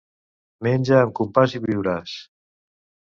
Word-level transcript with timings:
Menja 0.67 0.95
amb 1.01 1.13
compàs 1.19 1.53
i 1.59 1.61
viuràs. 1.65 2.15